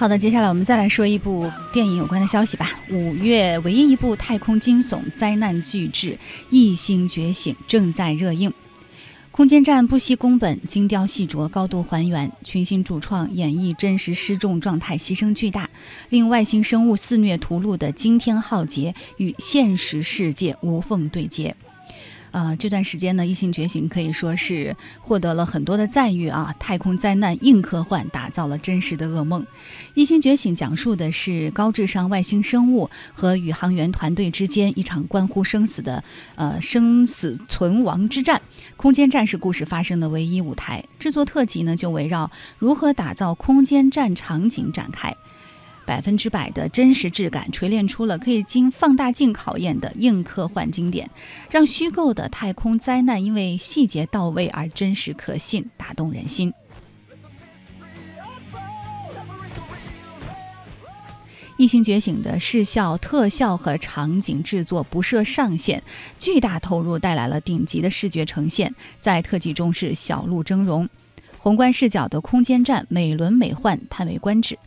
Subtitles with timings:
[0.00, 2.70] 好的，接下来我们再来说一部电影有关的消息吧。
[2.88, 6.12] 五月唯一一部太空惊悚灾难巨制
[6.48, 8.50] 《异星觉醒》正在热映。
[9.30, 15.68] 空间站不惜工本，精雕细琢，高度还原，群星主创演绎真实失重状态，牺牲巨大，
[16.08, 21.54] 令外星生物肆虐屠戮的惊天浩劫与现实世界无缝对接。
[22.32, 26.54] 呃，这段时间呢，《异星觉醒》可以说是获得了很多的赞誉啊！
[26.58, 29.42] 太空灾难硬科幻，打造了真实的噩梦。
[29.94, 36.02] 《异星觉醒》讲述的是高智商外星生物和宇航员团队之间一场关乎生死的
[36.36, 38.40] 呃生死存亡之战。
[38.76, 40.84] 空间站是故事发生的唯一舞台。
[40.98, 45.16] 制作特辑呢，就围绕如何打造空间站场景展开。
[45.86, 51.10] 百分之百的真实质感，锤炼出了可以经放大镜考验的硬科幻经典，
[51.50, 56.52] 让虚构的太空灾难因为细节到位而真实可信，打动人心。
[61.56, 65.82] 异星觉醒的视效、特效和场景制作不设上限，
[66.18, 70.88] 巨大投入带来了顶级的视觉呈现，在特技中是小鹿峥嵘。
[71.36, 74.58] 宏观视角的空间站美轮美奂，叹为观止。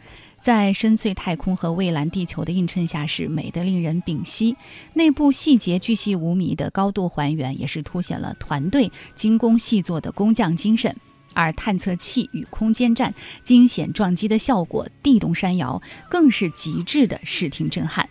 [0.44, 4.58] 在深邃太空和蔚蓝地球的映衬下，是美得令人屏息。
[4.94, 10.94] 内部细节巨细无遗的高度还原，也是凸显了团队精工细作的工匠精神。
[11.34, 18.10] 而探测器与空间站惊险撞击的效果，地动山摇，更是极致的视听震撼。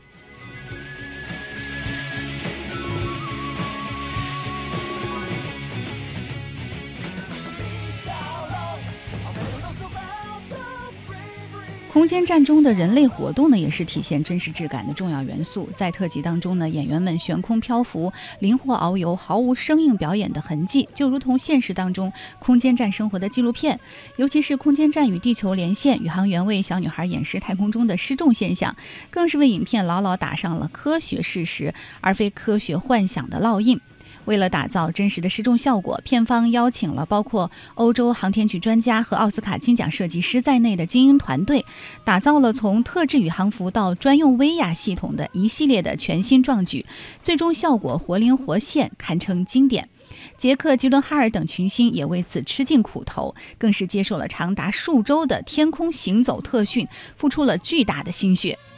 [11.93, 15.69] 空间站中的人类活动呢，也是体现真实质感的重要元素。
[15.75, 23.79] 在特辑当中呢，演员们悬空漂浮、灵活遨游，毫无生硬表演的痕迹，就如同现实当中空间站生活的纪录片。
[24.17, 28.75] 尤其是空间站与地球连线，宇航员为小女孩演示太空中的失重现象，
[29.11, 33.79] 更是为影片牢牢打上了科学事实而非科学幻想的烙印。
[34.25, 41.65] 为了打造真实的失重效果，片方邀请了包括欧洲航天局专家和奥斯卡金奖设计师在内的精英团队，
[42.05, 46.87] 打造了从特制宇航服到专用威亚系统的一系列的全新壮举，
[47.23, 49.89] 最终效果活灵活现，堪称经典。
[50.37, 58.53] 杰克·吉伦哈尔等群星也为此吃尽苦头，更是接受了长达数周的天空行走特训，付出了巨大的心血。《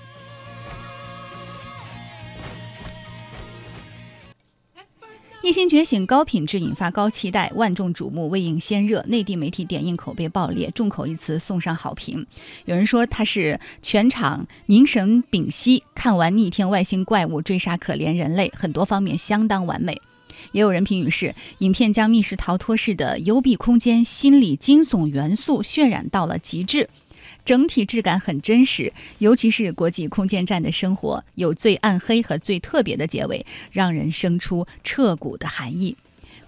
[5.45, 9.05] 异星觉醒》高品质引发高期待，万众瞩目，未映先热。
[9.07, 12.27] 内地媒体点映口碑爆裂，众口一词送上好评。
[12.65, 20.01] 有人说它是全场凝神屏息，看完逆天外星怪物追杀可怜人类，很多方面相当完美。
[20.53, 26.89] 也有人评语是，影片将密室逃脱式的幽闭空间心理惊悚元素渲染到了极致。
[27.45, 35.97] 整体质感很真实，尤其是国际空间站的生活，有最暗黑和最特别的结尾，让人生出彻骨的寒意。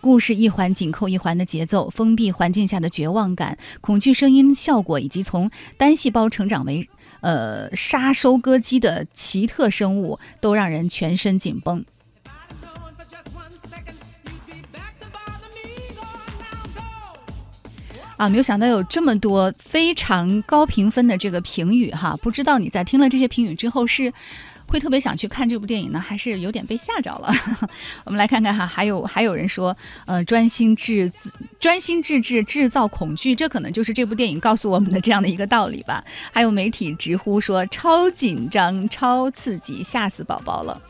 [0.01, 6.89] 故事一环紧扣一环的节奏，封闭环境下的绝望感、恐惧声音效果，以及从单细胞成长为
[7.21, 11.85] 呃杀收割机的奇特生物，都让人全身紧绷。
[18.17, 24.13] 啊，没有想到有这么多非常高评分的这个评语哈，不知道你在听了这些评语之后是
[24.67, 27.31] 会特别想去看这部电影呢，还是有点被吓着了？
[28.05, 36.03] 我们来看看哈，还有还有人说，呃，专心致志、专心致志制造恐惧，这可能就是这部电影告诉我们的这样的一个道理吧。
[36.33, 40.81] 还有媒体直呼说超紧张、超刺激，吓死宝宝了。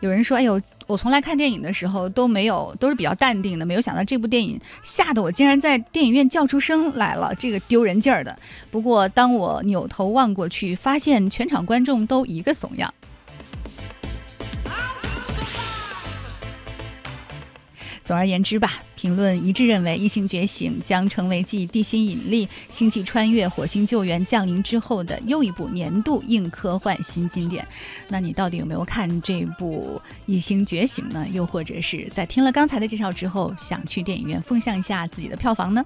[0.00, 0.60] 有人说，哎呦。
[0.86, 3.64] 我从来看电影的时候都没有，都是比较淡定的。
[3.64, 8.36] 没有想到这部电影吓得我竟然在电影院叫出声来了，这个丢人劲儿的。
[8.70, 12.92] 不过当我扭头望过去，发现全场观众都一个怂样。
[18.04, 27.66] 总而言之吧，评论一致认为，《异星觉醒》将成为继《地心引力》《星际穿越》《火星救援》降临之后的又一部年度硬科幻新经典。
[28.08, 31.26] 那你到底有没有看这部《异星觉醒》呢？
[31.32, 35.82] 又或者是在听了刚才的介绍之后，想去电影院奉献一下自己的票房呢？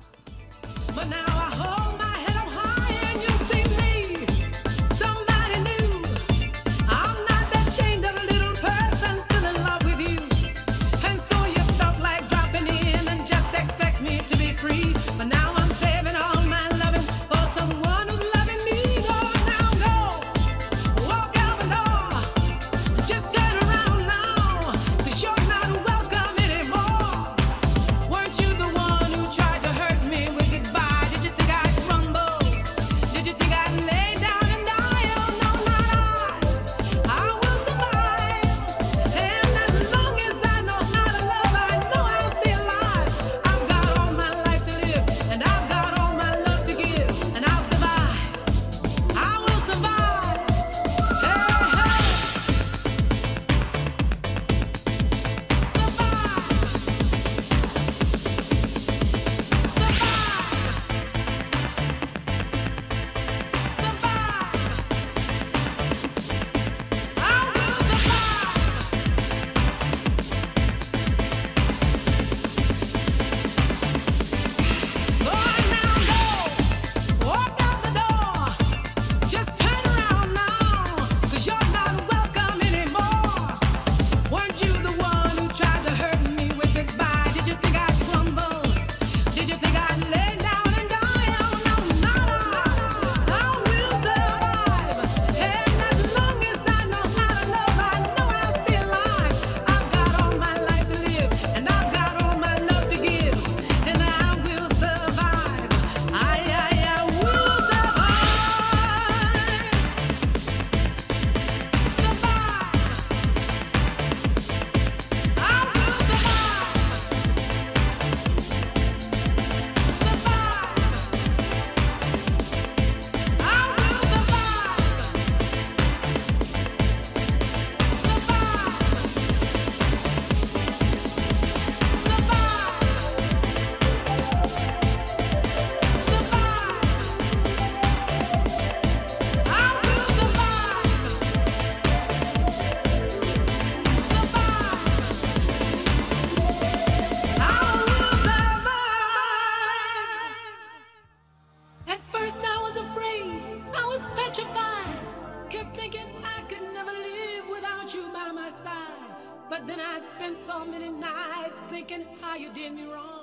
[154.38, 155.50] petrified.
[155.50, 159.17] Kept thinking I could never live without you by my side.
[159.49, 163.18] But then I spent so many nights thinking how you did me wrong.